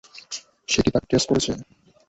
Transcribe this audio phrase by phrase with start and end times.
[0.69, 1.51] সে কি তাকে ট্রেস করেছে?